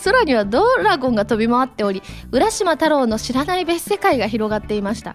[0.05, 5.15] 空にはドラゴンが飛び回っており浦島太郎の知らない別世界が広がっていました。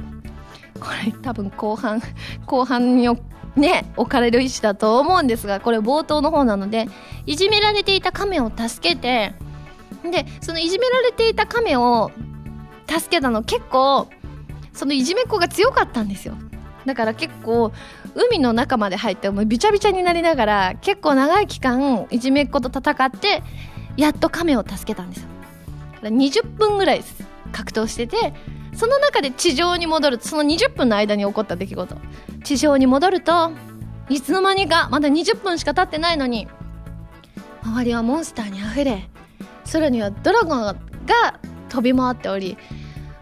[0.83, 2.01] これ多分後半
[2.45, 3.07] 後半に
[3.55, 6.89] ね置かれる石だと思うんですがこれ冒頭の方なので
[7.25, 9.33] いじめられていた亀を助けて
[10.03, 12.11] でそのいじめられていた亀を
[12.89, 14.09] 助けたの結構
[14.73, 16.35] そのいじめっ子が強かったんですよ。
[16.85, 17.71] だから結構
[18.13, 23.41] 海の中まで入ってもうびちゃびちゃになりながら結構長い期間いじめっ子と戦って
[23.95, 25.29] やっと亀を助けたんですよ。
[26.01, 27.03] 20分ぐらい
[27.53, 28.33] 格闘してて
[28.75, 31.95] その中で地上に戻るその20分の間に起こった出来事。
[32.43, 33.51] 地上に戻ると
[34.09, 36.47] いつの間にかまだ20分しか経ってないのに
[37.63, 39.09] 周りはモンスターにあふれ
[39.71, 40.75] 空にはドラゴンが
[41.69, 42.57] 飛び回っており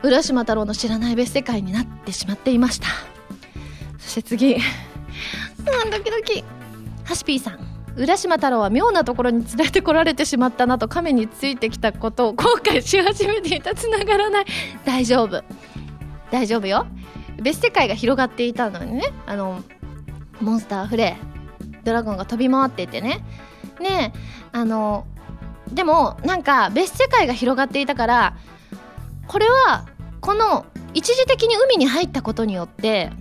[0.03, 2.87] 浦島太郎の知らない別世界になってしまっていました。
[3.99, 4.55] そして次。
[5.91, 6.43] ドキドキ。
[7.03, 7.70] ハシピーさん。
[7.97, 14.45] 浦島太郎は妙なところに連れてこられてしまったなと亀についてきたことを後悔し始めていたつながらない。
[14.85, 15.43] 大丈夫。
[16.31, 16.85] 大丈夫よ。
[17.41, 19.13] 別世界が広がっていたのにね。
[19.25, 19.61] あの
[20.39, 21.17] モンスターあふれ
[21.83, 23.23] ドラゴンが飛び回っていてね。
[23.79, 24.13] ね
[24.51, 25.05] あの
[25.71, 28.33] でもなんか別世界が広がっていたから
[29.27, 29.85] これは
[30.19, 33.11] この一時的に海に入ったことによって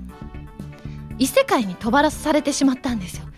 [1.19, 3.30] 異世界に飛ばらされてしまったんですよ。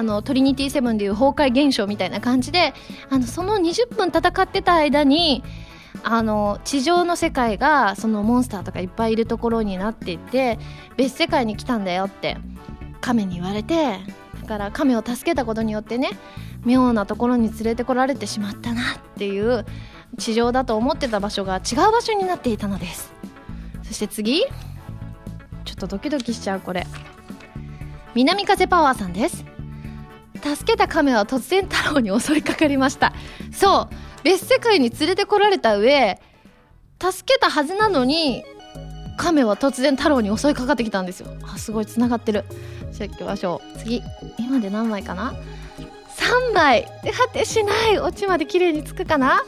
[0.00, 2.72] あのトリニティセブンでいう崩壊現象みたいな感じで
[3.10, 5.44] あのその20分戦ってた間に
[6.02, 10.58] あの地上の世界がそのモンスターとかいっぱいいるところになっていって
[10.96, 12.38] 別世界に来たんだよって
[13.02, 13.98] 亀に言われて
[14.40, 16.08] だから亀を助けたことによってね
[16.64, 18.84] 妙なところに連れてこられてしまったなっ
[19.18, 19.66] ていう
[20.16, 23.12] 地上だと思ってた場所が違う場所になっていたのです。
[23.82, 24.48] そして次ちょ
[25.72, 26.86] っとドキドキしちゃうこれ。
[28.14, 29.44] 南風パワーさんです。
[30.42, 33.12] 助けた亀は突然太郎に襲いかかりました。
[33.52, 36.20] そう別世界に連れてこられた上
[37.00, 38.44] 助けたはずなのに
[39.16, 41.28] 亀は突然太郎に襲いかかってきたんですよ。
[41.42, 42.44] あすごいつながってる。
[42.92, 43.78] じゃあ行きましょう。
[43.78, 44.02] 次。
[44.38, 45.34] 今で何枚かな
[46.16, 46.86] ？3枚。
[47.02, 47.98] で果てしない。
[47.98, 49.42] オチまで綺麗につくかな？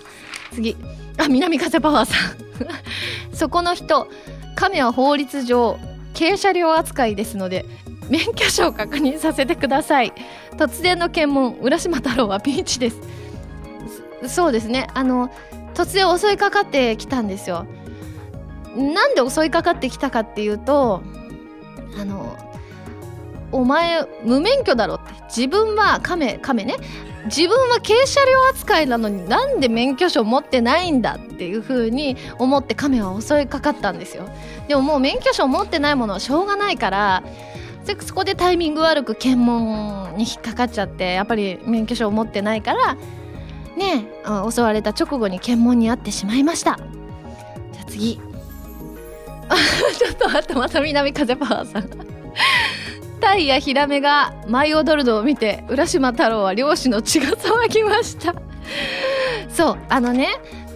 [0.53, 0.77] 次。
[1.19, 2.37] あ南風パワーさん。
[3.35, 4.09] そこの人。
[4.55, 5.79] 亀は法律上
[6.19, 7.65] 軽車両扱いですので
[8.09, 10.13] 免許証を確認させてください。
[10.57, 13.01] 突然の検問浦島太郎はピンチです。
[14.27, 14.89] そうですね。
[14.95, 15.31] あの
[15.75, 17.67] 突然襲いかかってきたんですよ。
[18.77, 21.03] なんで襲いかかってきたかっていうと
[22.01, 22.37] あの
[23.51, 25.13] お前無免許だろって。
[25.35, 26.77] 自分は亀亀ね。
[27.27, 34.29] 自分は軽車両扱いなのになんで免許証持ってないんだっていう風に思って亀は襲いかかったんですよ。
[34.67, 37.23] でももう免許証持ってないものはしょうがないから
[38.01, 42.95] そこでタイミング悪く検問に引っかかっちゃってやっぱり免許証を持ってないから
[43.77, 44.07] ね
[44.51, 46.79] 襲われた直後に検問に遭ってしまいました。
[47.73, 48.21] じゃあ次。
[49.99, 51.91] ちょっと待ってまた南風パワーさん
[53.21, 58.35] タイやヒラメが舞い踊るのを見て浦島太郎は漁師の血が騒ぎました。
[59.51, 60.29] そうあのね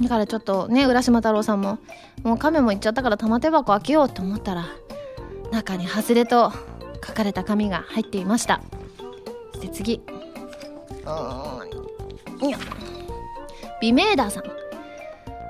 [0.00, 1.78] だからちょっとね浦島太郎さんも
[2.24, 4.66] もう亀も行っちゃったから玉手箱開けようと思ったら
[5.52, 6.52] 中に「外れ」と
[7.06, 8.60] 書かれた紙が入っていました。
[9.54, 10.21] そして次。
[11.04, 11.10] う
[11.68, 11.82] ん
[13.80, 14.44] 美明ダーさん。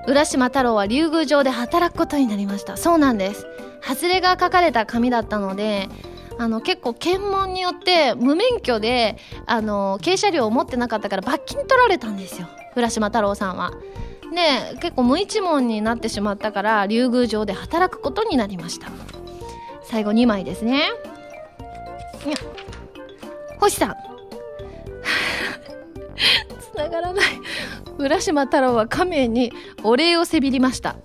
[0.09, 2.77] 浦島太郎は竜宮城で働くことになりました。
[2.77, 3.47] そうなんです。
[3.83, 5.89] 外れが書かれた紙だったので
[6.39, 12.49] あの結構検問によって無免許であの軽車両を持ってなかったから罰金取られたんですよ。
[12.75, 13.73] 浦島太郎さんは。
[14.35, 18.89] で結構無一文になってしまったから竜宮城で働くことになりました。
[19.83, 20.89] 最後2枚ですね。
[23.61, 24.12] 星さん。
[26.75, 27.25] 繋がらない。
[27.99, 29.53] 浦島太郎は亀に
[29.83, 30.97] お礼をせびりました。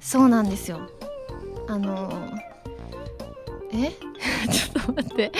[0.00, 0.80] そうなんですよ。
[1.68, 3.92] あのー、え？
[4.50, 5.32] ちょっと待って。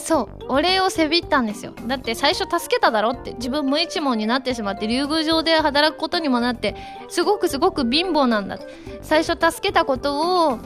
[0.00, 1.72] そうお礼をせびったんですよ。
[1.86, 6.74] だって最初助けただろって自分無一文になってしまって竜宮城で働くことにもなって
[7.08, 8.58] すごくすごく貧乏なんだ
[9.02, 10.58] 最初助けたことを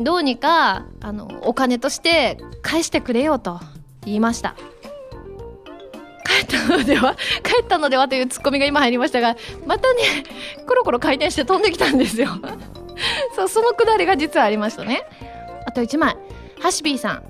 [0.00, 3.60] どうにかあのお金として返してくれよと
[4.04, 4.56] 言いました。
[6.28, 7.14] 帰ったのでは？
[7.42, 10.02] 帰ったのではというツッコミが今入りましたがまたね
[10.66, 12.28] コロコロ回転して飛んできたんですよ。
[13.34, 15.02] そうそのくだりが実はありましたね。
[15.66, 16.16] あと1枚。
[16.60, 17.22] ハシビーさん。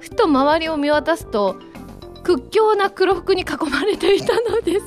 [0.00, 1.56] ふ と周りを見渡すと
[2.22, 4.86] 屈強な黒服に囲まれていたのです。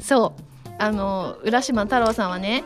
[0.00, 0.42] そう。
[0.80, 2.62] あの浦島太郎さんはね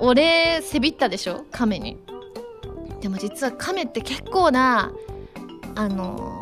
[0.00, 1.44] お礼せびったでしょ？
[1.52, 1.96] 亀に。
[3.00, 4.92] でも実は亀って結構な
[5.74, 6.39] あの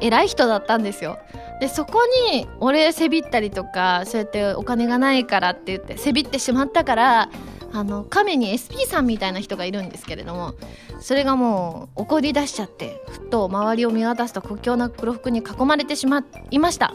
[0.00, 1.18] 偉い人だったんですよ。
[1.60, 7.30] でそこにお礼せびったりとかそうやってお金がないからって言ってせびってしまったから
[7.72, 10.54] あの亀に SP さんみたいな人がいるんですけれども
[11.00, 16.94] それがもう怒り出しちゃってふっと周りを見渡すと屈強な黒服に囲まれてしまいました。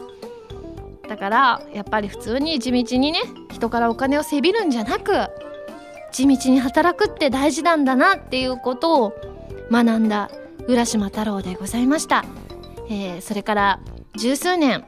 [1.08, 3.20] だからやっぱり普通に地道にね
[3.52, 5.28] 人からお金をせびるんじゃなく
[6.12, 9.12] 地道に働くって大事なんだなっていうことを
[9.70, 10.30] 学んだ
[10.66, 12.24] 浦島太郎でございました、
[12.88, 13.80] えー、それから
[14.16, 14.84] 十数年、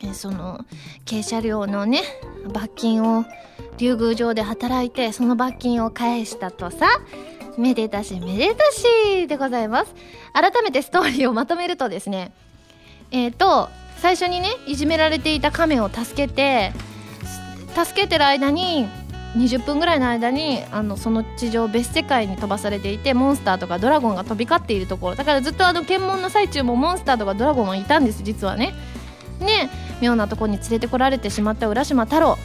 [0.00, 0.64] えー、その
[1.08, 2.02] 軽車両のね
[2.52, 3.24] 罰金を
[3.78, 6.86] 竜宮城で働いてその罰金を返したとさ
[7.58, 9.94] めでたしめでたしでございます。
[10.32, 12.32] 改めてストーリーをまとめるとですね
[13.10, 16.72] えっ、ー、と最初にねいじめられていた亀を助けて
[17.74, 18.88] 助けてる間に
[19.36, 25.14] 20分ぐらいの間にあのその地上別世界に飛ばされていてモンスターとかドラゴンが飛び交っているところ。
[25.14, 28.74] だからずっとあの検問の最中もモンスターとかドラゴンはいたんです実はね。
[29.38, 29.70] ね
[30.00, 32.38] 妙なとこに連れてこられてしまった浦島太郎。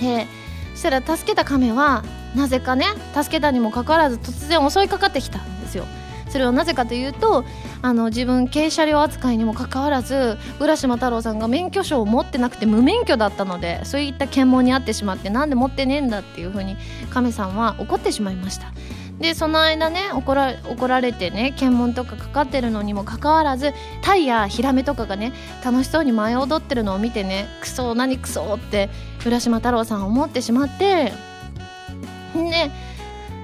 [0.00, 0.26] で
[0.74, 2.04] そしたら助けた亀は
[2.34, 5.84] なぜかね助けたにもかかわらず突然襲いかかってきたんですよ。
[6.32, 7.44] それはなぜかというと
[7.82, 16.76] あの自分軽車両扱いにもかかわらず浦島太郎さんが免許証を持ってなくて無免許だったのでそういった検問にあってしまってなんで持ってねえんだっていうふうに
[17.10, 18.72] 亀さんは怒ってしまいました。
[19.20, 28.88] でその間ね怒ら怒られてね検問とかかかってるのにもかかわらずタイやヒラメとかがね楽しそうに舞い踊ってるのを見てねクソ何クソって
[29.24, 31.12] 浦島太郎さん思ってしまって
[32.34, 32.70] で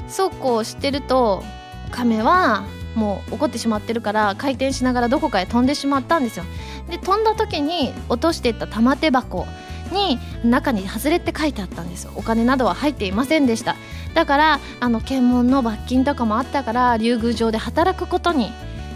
[0.09, 1.45] そうこうしてると
[1.91, 2.65] 亀は
[2.99, 6.45] もう怒ってしまってるから回転しながらどこかへ飛んでしまったんですよ。
[6.91, 9.47] で飛んだ時に落としていった玉手箱
[9.93, 12.13] に中に外れって書いてあったんですよ。
[12.17, 13.77] お金などは入っていませんでした。
[14.15, 18.51] だからあの検問の罰金とかもあったから竜宮城で働くことに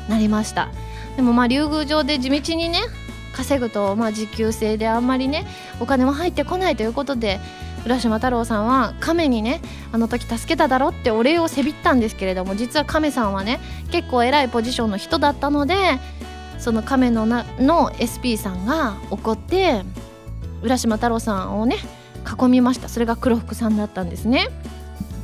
[0.09, 0.69] なりました。
[1.17, 2.81] でもまあ竜宮城で地道にね
[3.35, 5.47] 稼ぐとまあ時給制であんまりね
[5.81, 7.41] お金も入ってこないということで
[7.85, 9.61] 浦島太郎さんは亀にね
[9.93, 13.61] あの時助けただろってお礼をせびったんですけれども実は亀さんはね
[13.91, 15.77] 結構偉いポジションの人だったので
[16.59, 19.83] その亀のなの SP さんが怒って
[20.63, 21.77] 浦島太郎さんをね
[22.41, 22.89] 囲みました。
[22.89, 24.49] それが黒福さんだったんですね。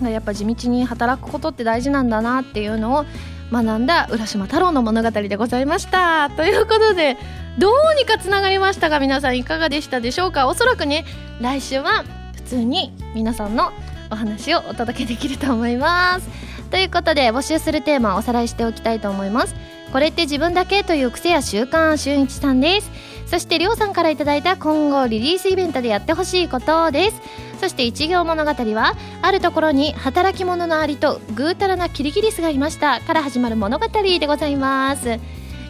[0.02, 3.04] やっぱ地道に働くことって大事なんだなっていうのを
[3.52, 6.28] 学んだ浦島太郎の物語でございました。
[6.30, 7.16] ということで
[7.58, 10.48] どうにかつながりましたが皆さんいかがでしたでしょうか？
[10.48, 11.04] おそらくね
[11.40, 12.04] 来週は
[12.48, 13.72] 通に皆さんの
[14.10, 16.28] お話をお届けできると思います。
[16.70, 19.54] ということで募集するテーマをおさらいしておきたいと思います。
[19.92, 22.90] これって自分だけという癖や習慣俊一さんです。
[23.26, 27.20] そしてりょうさんからいただいた今後リリースイベントでやってほしいことです。
[27.60, 35.18] そして一行物語はあるところに働き者のアリとぐうたらなキリギリスがいましたから始まる物語でございます。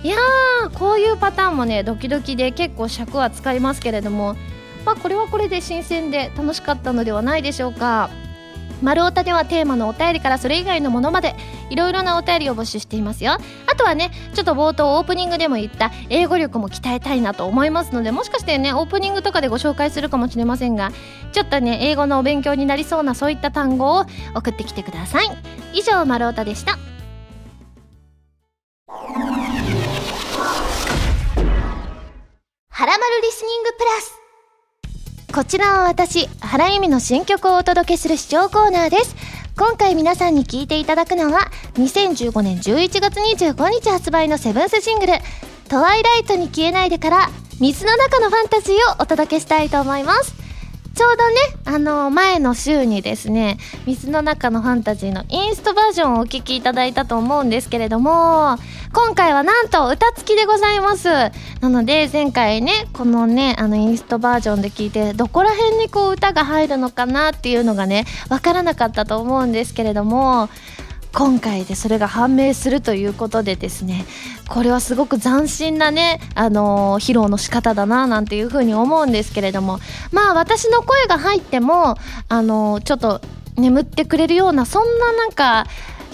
[0.04, 4.36] いやーこういうパターンもねドキドキで結構尺は使いますけれども
[4.88, 8.08] まあこれはこれで新鮮で楽しかったのではないでしょうか。
[8.80, 11.34] 丸太ではテーマのお便りからそれ以外のものまで
[11.68, 13.32] いろいろなお便りを募集していますよ。
[13.32, 20.90] あとはねちょっと冒頭オープニングでも言った英語力も鍛えたいなと思いますのでもしかしてねオープニングとかでご紹介するかもしれませんが
[21.32, 25.26] ちょっとね英語のお勉強になりそうなそういった単語を送ってきてください。
[25.74, 26.78] 以上丸太でした。
[32.70, 34.17] はらまるリスニングプラス。
[35.34, 39.14] こちらは私、原由美の新曲をお届けする視聴コーナーです。
[39.58, 45.12] 今回皆さんに聴いていただくのは、2015年11月25日発売のセブンスシングル、
[45.68, 47.28] トワイライトに消えないでから、
[47.60, 50.47] 水の中のファンタジーをお届けしたいと思います。
[50.98, 58.56] ちょうどね、あの、前の週にですね、水の中のファンタジーのインストバージョンをお聴きいただいたと思うんですけれども、
[58.92, 61.08] 今回はなんと歌付きでございます。
[61.60, 70.48] なので、前回ね、このね、あの、インストバージョンで聞いて、どこら辺にこう歌が入るのかなっていうのがね、わからなかったと思うんですけれども、
[71.12, 74.04] 今回でそれが判明するということでですね
[74.48, 79.78] これはすごく斬新なね、あのー、披露の仕方だななんていうふうに思うんですけれども
[80.12, 81.96] まあ私の声が入っても、
[82.28, 83.20] あのー、ちょっと
[83.56, 85.66] 眠ってくれるようなそんななんか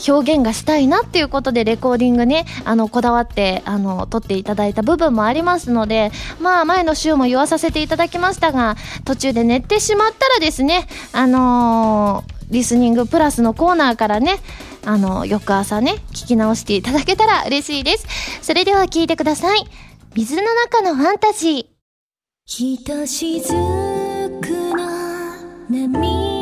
[0.08, 14.38] 表現がしたいなっていうことでレコーディングね、あの、こだわって、あの、撮っていただいた部分もありますので、まあ、前の週も言わさせていただきましたが、途中で寝てしまったらですね、あのー、リスニングプラスのコーナーからね、
[14.86, 18.06] あの、翌朝ね、聞き直していただけたら嬉しいです。
[18.42, 19.64] それでは聞いてください。
[20.14, 21.66] 水の中のファンタジー。
[22.46, 24.86] ひとしずくの
[25.70, 26.33] 波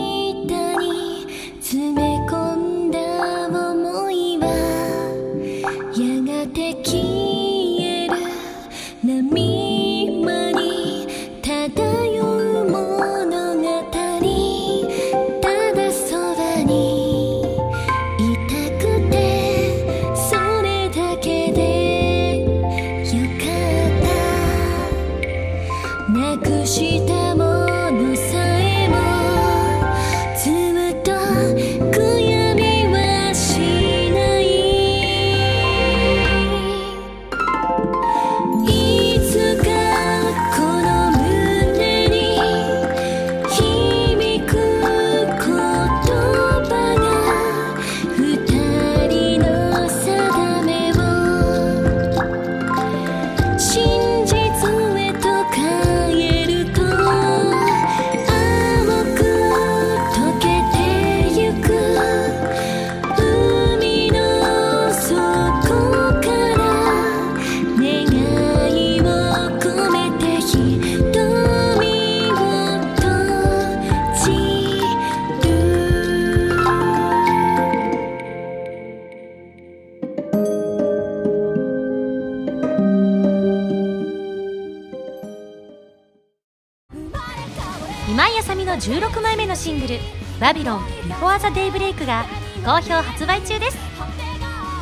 [90.53, 92.25] ビロン Before the Daybreak」が
[92.65, 93.79] 好評発売中です。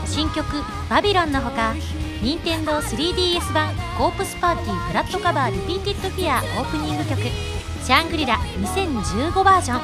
[0.07, 0.45] 新曲
[0.91, 1.75] 「バビロン」のほか
[2.23, 7.23] 任天堂 3DS 版「コープスパーティー Blood Covered Repeated Fear」オープニング曲
[7.83, 9.81] 「シャングリラ2015バージョン」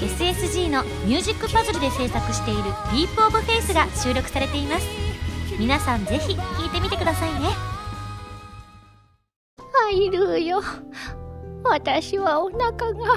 [0.00, 4.86] SSG のミュージックパズルで制作している「Deep of Faith が収録されています。
[5.58, 7.50] 皆さんぜひ聴いてみてくださいね。
[9.90, 10.62] 入るよ。
[11.64, 13.14] 私はお腹が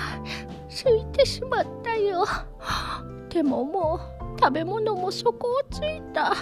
[0.68, 1.83] 空いてしまった。
[3.30, 6.34] でももう食べ物も底をついた。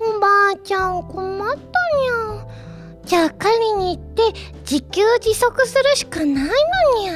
[0.00, 2.46] おばあちゃん困ったにゃ
[3.04, 4.22] じゃあ狩りに行って
[4.68, 7.14] 自給自足するしかないのにゃ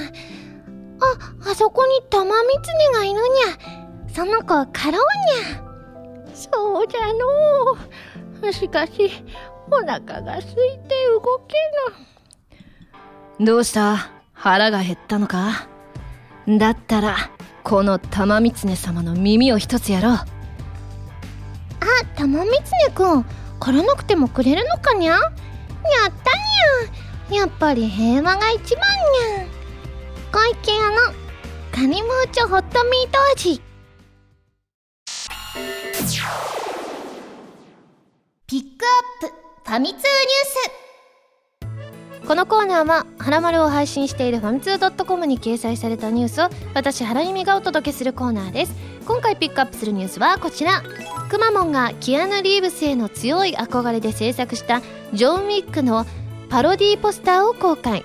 [1.00, 5.06] ああそこに玉ミツネがいるにゃその子を狩ろう
[5.50, 8.52] にゃそうじゃのう。
[8.52, 9.10] しかし
[9.70, 11.56] お腹が空いて動け
[13.40, 13.44] ぬ。
[13.46, 14.10] どうした？
[14.32, 15.68] 腹が減ったのか？
[16.56, 17.16] だったら、
[17.62, 20.12] この玉狐様の耳を一つやろう。
[20.14, 20.24] あ、
[22.16, 23.24] 玉みつねくん、
[23.60, 25.12] 狩らなくてもくれるのかにゃ？
[25.12, 25.30] やっ
[27.28, 27.40] たにゃ。
[27.42, 28.82] やっぱり平和が一番
[29.36, 29.46] にゃ。
[30.32, 30.96] 小池屋の
[31.70, 33.60] カニムーチョホットミート味。
[38.46, 39.34] ピックアップ
[39.68, 40.87] ファミ通ニュース
[42.26, 48.74] このコーナーは、はらまるを配信しているファミツー .com に掲載されたニュースを、私、原由美がお届けするコーナーです。
[49.06, 50.82] 今回ピックアップするニュースはこちら。
[51.28, 56.06] くまモンがキアヌ・リーブスへの強い憧れで制作したジョン・ウィックの
[56.48, 58.04] パロディーポスターを公開。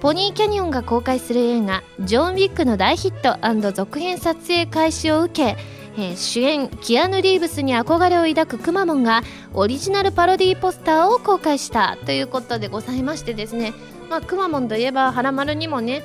[0.00, 5.56] ポニーキャニオンが公開する映画「ジョン・ウィック」の大ヒット続編撮影開始を受け、
[5.96, 9.22] えー主演キアヌ・リーブスに憧れを抱くくまモンが
[9.52, 13.72] オリジナルパロディーポスターを公開したということでございましてですね。
[14.10, 16.02] まくまモンといえば「はらまる」にもね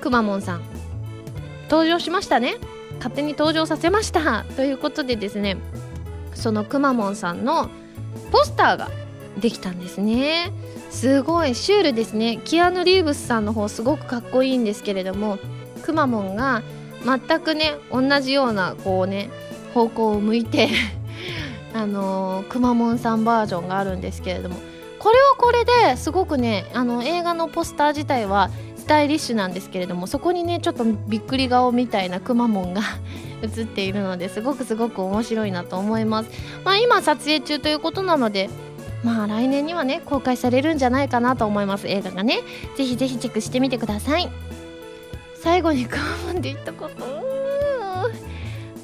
[0.00, 0.62] くまモンさん
[1.70, 2.56] 登場しましたね。
[2.98, 5.56] 勝手に登場させましたということでですね。
[6.34, 7.68] そのくまモンさんの
[8.30, 8.90] ポスターが
[9.38, 10.52] できたんですね。
[10.90, 12.40] すごいシュールですね。
[12.44, 15.38] キアヌ・リーブスさんの方すごくかっこいいんですけれども
[15.82, 16.62] くまモンが
[17.04, 19.30] 全くね同じようなこうね
[19.74, 20.68] 方向を向いて
[21.74, 24.56] あのくまモンさんバージョンがあるんですけれども
[24.98, 32.82] これはこれですごくねあの映画のポスター自体はスタイリッシュなんですけれどもそこにねちょっとびっくり顔みたいなくまモンが
[33.42, 36.30] 映っているのですごくすごく面白いなと思います。
[36.64, 38.48] まあ今撮影中ということなので
[39.02, 41.88] まあ来年にはね公開されるんじゃないかなと思います。
[41.88, 42.40] 映画がね。
[42.76, 44.30] ぜひぜひチェックしてみてください。
[45.44, 47.04] 最後にくまモンで言ったこと？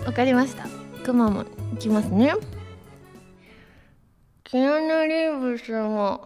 [0.04, 0.66] わかりました。
[1.02, 2.34] くまモンいきますね。
[4.44, 6.20] キアヌ・リーブスも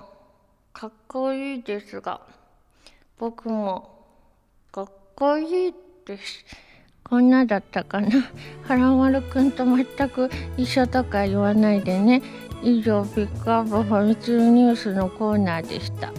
[0.73, 2.21] かっこいいですが
[3.17, 4.07] 僕も
[4.73, 5.75] かっこいい
[6.05, 6.45] です。
[7.05, 8.09] こんなだったかな。
[8.67, 12.23] 原丸くんと全く一緒とか言わないでね。
[12.61, 16.13] 以上ピックアップファミ通ニュースのコーナーでした。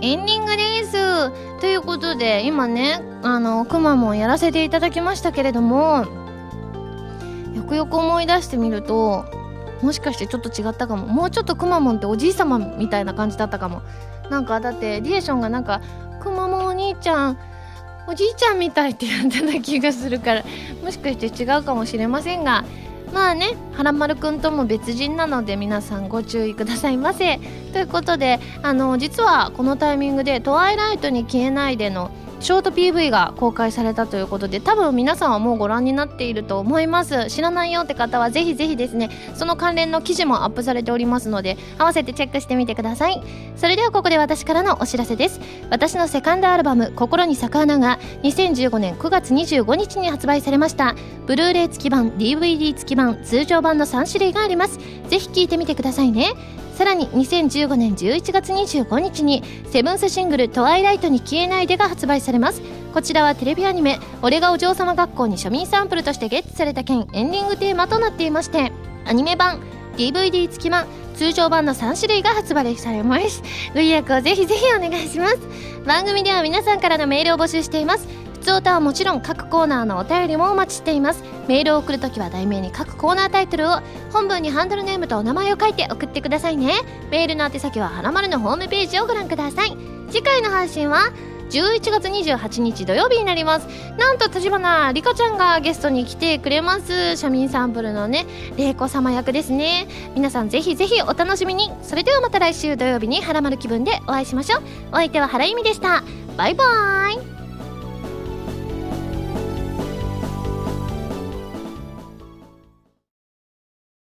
[0.00, 1.60] エンディングです。
[1.60, 6.06] ということで今ねあのくまモンやらせていただきましたけれども
[7.54, 9.24] よくよく思い出してみると
[9.82, 11.06] もしかしてちょっと違ったかも。
[11.06, 13.82] もうちょっとくまモンっておじいさまみたいな感じだったかも。
[14.30, 15.80] なんかだってリエーションがなんか
[16.20, 17.38] 「くまモンお兄ちゃん
[18.06, 20.44] おじいちゃんみたい」って言ってた気がするから
[20.84, 22.64] もしかして違うかもしれませんが
[23.12, 27.38] まあね、はらまるくんとも別人なので皆さんご注意くださいませ。
[27.72, 32.10] ということで、あの、実はこのタイミングでトワイライトに消えないでの
[32.40, 37.26] ショート PV が公開されたということで多分皆さんはもうご覧になっていると思います。
[37.28, 43.22] 知らないよって方はぜひぜひですねその関連の記事もアップされておりますので合わせてチェックしてみてください。
[43.56, 45.40] それではここで私からのお知らせです。
[45.70, 50.94] 私のセカンドアルバム「心に咲く花」が2015年9月25日に発売されました。
[51.26, 54.78] ブルーレイ付き版 DVD 付き版通常版の3種類があります。
[55.08, 56.32] ぜひ聴いてみてくださいね。
[56.78, 62.62] さらに2015年11月25日にセブンスシングル「トワイライトに消えないで」が発売されます。
[62.94, 68.70] こちらはテレビアニメ「俺がお嬢様学校」に庶民サンプルとしてゲットされた件エンディングテーマとなっていまして
[69.06, 69.58] アニメ版
[69.96, 73.42] DVD 付き版通常版の3種類が発売されます。
[73.74, 75.38] ご予約をぜひぜひお願いします。
[75.84, 78.06] 番組では皆さんからのメールを募集しています。
[78.48, 86.72] 普通歌はもちろん各コーナーのお便りもお待ちしていますメールを送るときは題名に各コーナータイトルを本文にハンドルネームとお名前を書いて送ってくださいね
[87.10, 89.76] メールの宛先ははらまるのホームページをご覧ください
[90.08, 91.12] 次回の配信は
[91.50, 93.68] 11月28日土曜日になります
[93.98, 98.24] なんと立花里香ちゃんがゲストに来てくれます庶民サンプルのね
[98.56, 106.02] 玲子様役ですね皆さんぜひぜひお楽しみにそれではまた来週土曜日にはらまる気分でお会いしましょうお相手は原由美でした
[106.38, 107.47] バイバーイ